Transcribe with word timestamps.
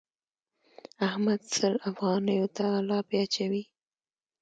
احمد 1.07 1.39
سل 1.55 1.73
افغانيو 1.91 2.45
ته 2.55 2.65
الاپی 2.79 3.17
اچوي. 3.25 3.63